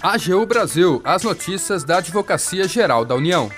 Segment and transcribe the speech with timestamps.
[0.00, 3.50] AGU Brasil, as notícias da Advocacia Geral da União.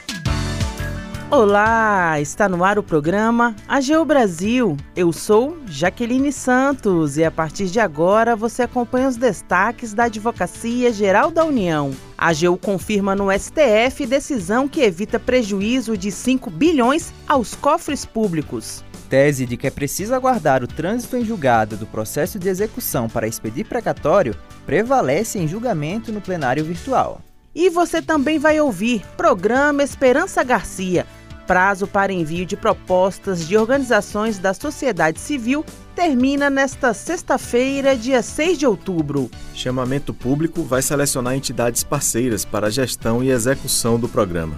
[1.30, 4.76] Olá, está no ar o programa AGU Brasil.
[4.96, 10.92] Eu sou Jaqueline Santos e a partir de agora você acompanha os destaques da Advocacia
[10.92, 11.92] Geral da União.
[12.16, 18.82] A AGU confirma no STF decisão que evita prejuízo de 5 bilhões aos cofres públicos
[19.10, 23.26] tese de que é preciso aguardar o trânsito em julgado do processo de execução para
[23.26, 27.20] expedir precatório prevalece em julgamento no plenário virtual.
[27.52, 31.04] E você também vai ouvir Programa Esperança Garcia.
[31.44, 35.64] Prazo para envio de propostas de organizações da sociedade civil
[35.96, 39.28] termina nesta sexta-feira, dia 6 de outubro.
[39.52, 44.54] Chamamento público vai selecionar entidades parceiras para a gestão e execução do programa.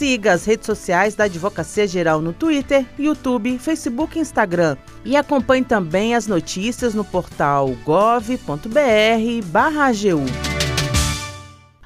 [0.00, 4.78] Siga as redes sociais da Advocacia Geral no Twitter, YouTube, Facebook e Instagram.
[5.04, 8.40] E acompanhe também as notícias no portal gov.br/agu.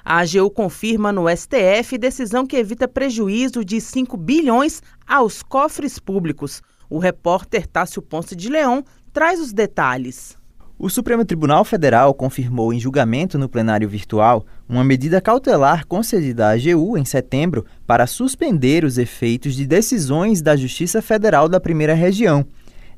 [0.04, 6.62] A AGU confirma no STF decisão que evita prejuízo de 5 bilhões aos cofres públicos.
[6.88, 10.38] O repórter Tássio Ponce de Leão traz os detalhes.
[10.76, 16.50] O Supremo Tribunal Federal confirmou em julgamento no plenário virtual uma medida cautelar concedida à
[16.50, 22.44] AGU em setembro para suspender os efeitos de decisões da Justiça Federal da Primeira Região.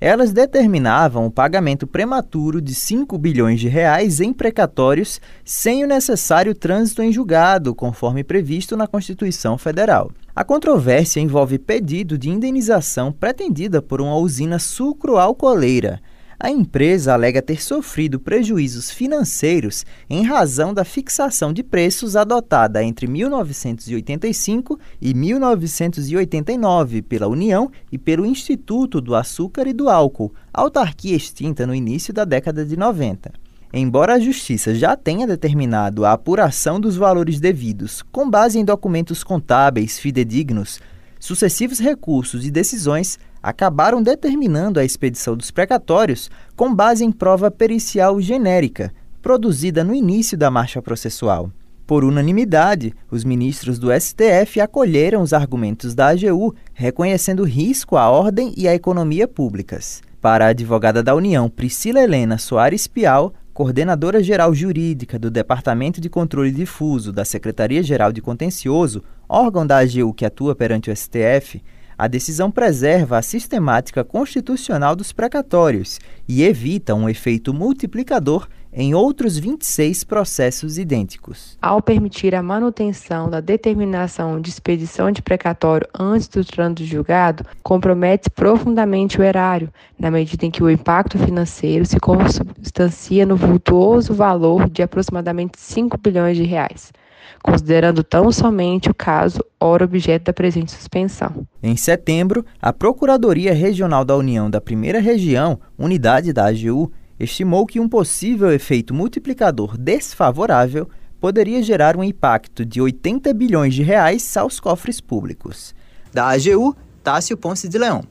[0.00, 6.54] Elas determinavam o pagamento prematuro de 5 bilhões de reais em precatórios sem o necessário
[6.54, 10.10] trânsito em julgado, conforme previsto na Constituição Federal.
[10.34, 16.00] A controvérsia envolve pedido de indenização pretendida por uma usina sucroalcooleira.
[16.38, 23.06] A empresa alega ter sofrido prejuízos financeiros em razão da fixação de preços adotada entre
[23.06, 31.66] 1985 e 1989 pela União e pelo Instituto do Açúcar e do Álcool, autarquia extinta
[31.66, 33.32] no início da década de 90.
[33.72, 39.24] Embora a Justiça já tenha determinado a apuração dos valores devidos com base em documentos
[39.24, 40.80] contábeis fidedignos,
[41.18, 48.20] sucessivos recursos e decisões acabaram determinando a expedição dos precatórios com base em prova pericial
[48.20, 48.92] genérica,
[49.22, 51.52] produzida no início da marcha processual.
[51.86, 58.52] Por unanimidade, os ministros do STF acolheram os argumentos da AGU, reconhecendo risco à ordem
[58.56, 60.02] e à economia públicas.
[60.20, 66.10] Para a advogada da União, Priscila Helena Soares Pial, coordenadora geral jurídica do Departamento de
[66.10, 71.62] Controle Difuso da Secretaria-Geral de Contencioso, órgão da AGU que atua perante o STF,
[71.98, 75.98] a decisão preserva a sistemática constitucional dos precatórios
[76.28, 78.46] e evita um efeito multiplicador
[78.78, 81.56] em outros 26 processos idênticos.
[81.62, 88.28] Ao permitir a manutenção da determinação de expedição de precatório antes do trânsito julgado, compromete
[88.28, 94.68] profundamente o erário, na medida em que o impacto financeiro se consubstancia no vultuoso valor
[94.68, 96.92] de aproximadamente 5 bilhões de reais
[97.42, 101.46] considerando tão somente o caso ora objeto da presente suspensão.
[101.62, 107.80] Em setembro, a Procuradoria Regional da União da Primeira Região, unidade da AGU, estimou que
[107.80, 110.88] um possível efeito multiplicador desfavorável
[111.20, 115.74] poderia gerar um impacto de 80 bilhões de reais aos cofres públicos.
[116.12, 118.02] Da AGU, Tássio Ponce de Leão.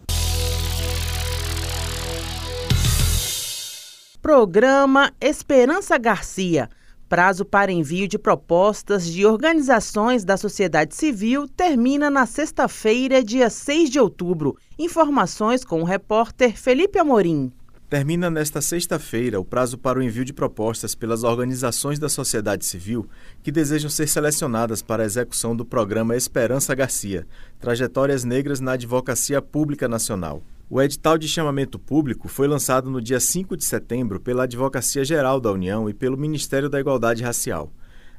[4.22, 6.68] Programa Esperança Garcia
[7.16, 13.90] Prazo para envio de propostas de organizações da sociedade civil termina na sexta-feira, dia 6
[13.90, 14.58] de outubro.
[14.78, 17.54] Informações com o repórter Felipe Amorim.
[17.90, 23.08] Termina nesta sexta-feira o prazo para o envio de propostas pelas organizações da sociedade civil
[23.42, 27.26] que desejam ser selecionadas para a execução do programa Esperança Garcia
[27.62, 30.44] Trajetórias Negras na Advocacia Pública Nacional.
[30.68, 35.40] O edital de chamamento público foi lançado no dia 5 de setembro pela Advocacia Geral
[35.40, 37.72] da União e pelo Ministério da Igualdade Racial.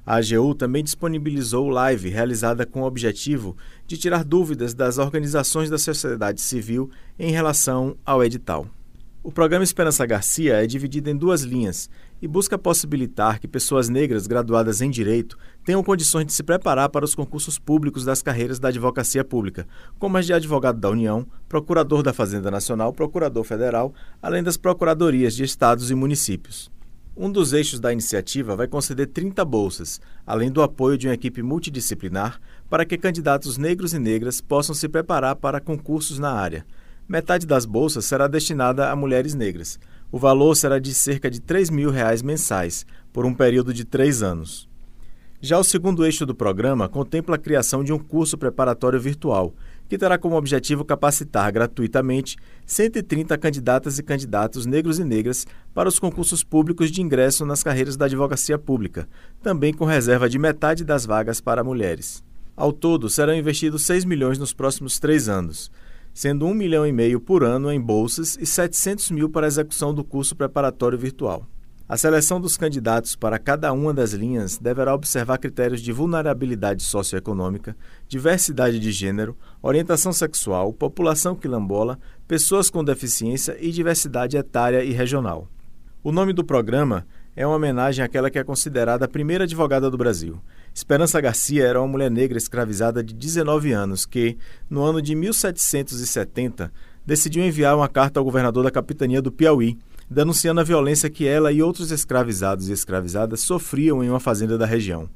[0.07, 5.77] A AGU também disponibilizou live realizada com o objetivo de tirar dúvidas das organizações da
[5.77, 8.69] sociedade civil em relação ao edital.
[9.25, 11.91] O programa Esperança Garcia é dividido em duas linhas
[12.23, 17.05] e busca possibilitar que pessoas negras graduadas em direito tenham condições de se preparar para
[17.05, 19.67] os concursos públicos das carreiras da advocacia pública,
[19.99, 25.35] como as de advogado da União, procurador da Fazenda Nacional, procurador federal, além das procuradorias
[25.35, 26.71] de estados e municípios.
[27.17, 31.43] Um dos eixos da iniciativa vai conceder 30 bolsas, além do apoio de uma equipe
[31.43, 32.39] multidisciplinar,
[32.69, 36.67] para que candidatos negros e negras possam se preparar para concursos na área.
[37.09, 39.79] Metade das bolsas será destinada a mulheres negras.
[40.13, 44.23] O valor será de cerca de 3 mil reais mensais, por um período de três
[44.23, 44.69] anos.
[45.41, 49.55] Já o segundo eixo do programa contempla a criação de um curso preparatório virtual,
[49.87, 55.99] que terá como objetivo capacitar gratuitamente 130 candidatas e candidatos negros e negras para os
[55.99, 59.07] concursos públicos de ingresso nas carreiras da advocacia pública,
[59.43, 62.25] também com reserva de metade das vagas para mulheres.
[62.57, 65.71] Ao todo, serão investidos 6 milhões nos próximos três anos,
[66.15, 69.93] sendo 1 milhão e meio por ano em bolsas e 700 mil para a execução
[69.93, 71.47] do curso preparatório virtual.
[71.89, 77.77] A seleção dos candidatos para cada uma das linhas deverá observar critérios de vulnerabilidade socioeconômica,
[78.09, 81.97] diversidade de gênero, orientação sexual, população quilombola,
[82.27, 85.49] pessoas com deficiência e diversidade etária e regional.
[86.03, 87.07] O nome do programa
[87.37, 90.41] é uma homenagem àquela que é considerada a primeira advogada do Brasil.
[90.75, 94.37] Esperança Garcia era uma mulher negra escravizada de 19 anos que,
[94.69, 96.73] no ano de 1770,
[97.05, 99.79] decidiu enviar uma carta ao governador da capitania do Piauí
[100.11, 104.67] denunciando a violência que ela e outros escravizados e escravizadas sofriam em uma fazenda da
[104.67, 105.09] região.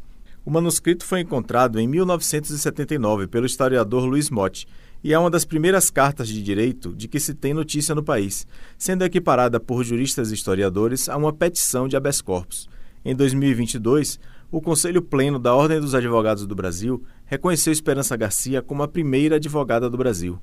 [0.44, 4.66] O manuscrito foi encontrado em 1979 pelo historiador Luiz Motti
[5.02, 8.46] e é uma das primeiras cartas de direito de que se tem notícia no país,
[8.76, 12.68] sendo equiparada por juristas e historiadores a uma petição de habeas corpus.
[13.04, 14.18] Em 2022,
[14.50, 19.36] o Conselho Pleno da Ordem dos Advogados do Brasil reconheceu Esperança Garcia como a primeira
[19.36, 20.38] advogada do Brasil.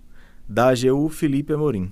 [0.47, 1.91] Da AGU, Felipe Amorim.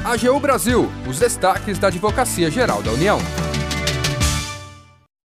[0.03, 3.19] AGU Brasil, os destaques da Advocacia Geral da União.